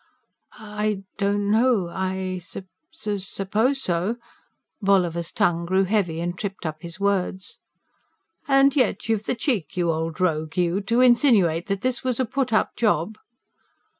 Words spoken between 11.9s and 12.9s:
was a put up